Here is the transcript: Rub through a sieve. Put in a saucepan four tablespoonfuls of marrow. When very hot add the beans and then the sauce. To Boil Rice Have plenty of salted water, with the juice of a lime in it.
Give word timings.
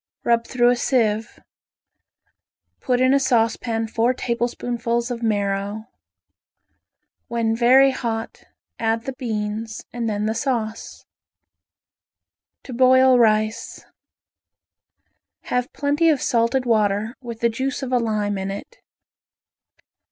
Rub 0.23 0.47
through 0.47 0.71
a 0.71 0.75
sieve. 0.75 1.39
Put 2.79 2.99
in 2.99 3.13
a 3.13 3.19
saucepan 3.19 3.85
four 3.87 4.15
tablespoonfuls 4.15 5.11
of 5.11 5.21
marrow. 5.21 5.89
When 7.27 7.55
very 7.55 7.91
hot 7.91 8.45
add 8.79 9.03
the 9.03 9.13
beans 9.13 9.85
and 9.93 10.09
then 10.09 10.25
the 10.25 10.33
sauce. 10.33 11.05
To 12.63 12.73
Boil 12.73 13.19
Rice 13.19 13.85
Have 15.41 15.71
plenty 15.71 16.09
of 16.09 16.19
salted 16.19 16.65
water, 16.65 17.15
with 17.21 17.41
the 17.41 17.49
juice 17.49 17.83
of 17.83 17.91
a 17.91 17.99
lime 17.99 18.39
in 18.39 18.49
it. 18.49 18.79